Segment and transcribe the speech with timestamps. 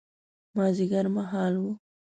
[0.55, 1.65] مازیګر مهال و.